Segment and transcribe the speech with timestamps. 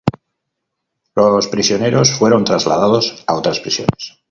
[1.15, 4.19] Los prisioneros fueron trasladados a otras prisiones.